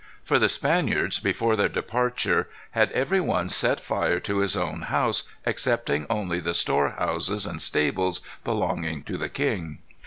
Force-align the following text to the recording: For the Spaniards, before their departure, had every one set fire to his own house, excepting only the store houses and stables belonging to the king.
For 0.23 0.39
the 0.39 0.49
Spaniards, 0.49 1.19
before 1.19 1.55
their 1.55 1.69
departure, 1.69 2.49
had 2.71 2.91
every 2.91 3.21
one 3.21 3.49
set 3.49 3.79
fire 3.79 4.19
to 4.21 4.39
his 4.39 4.57
own 4.57 4.81
house, 4.89 5.25
excepting 5.45 6.07
only 6.09 6.39
the 6.39 6.55
store 6.55 6.89
houses 6.89 7.45
and 7.45 7.61
stables 7.61 8.19
belonging 8.43 9.03
to 9.03 9.15
the 9.15 9.29
king. 9.29 9.77